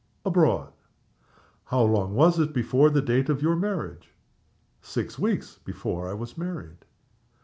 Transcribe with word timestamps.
"Abroad." 0.25 0.73
"How 1.65 1.83
long 1.83 2.15
was 2.15 2.39
it 2.39 2.53
before 2.53 2.89
the 2.89 3.03
date 3.03 3.29
of 3.29 3.43
your 3.43 3.55
marriage?" 3.55 4.09
"Six 4.81 5.19
weeks 5.19 5.59
before 5.63 6.09
I 6.09 6.13
was 6.15 6.39
married." 6.39 6.85